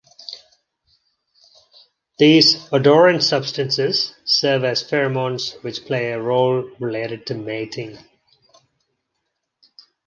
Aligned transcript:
These 2.17 2.55
odorant 2.71 3.21
substances 3.21 4.15
serve 4.25 4.63
as 4.63 4.83
pheromones 4.83 5.61
which 5.63 5.85
play 5.85 6.11
a 6.11 6.19
role 6.19 6.63
related 6.79 7.27
to 7.27 7.35
mating. 7.35 7.99